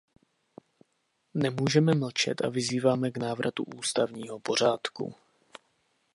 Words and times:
Nemůžeme 1.33 1.95
mlčet 1.95 2.41
a 2.41 2.49
vyzýváme 2.49 3.11
k 3.11 3.17
návratu 3.17 3.63
ústavního 3.63 4.39
pořádku. 4.39 5.15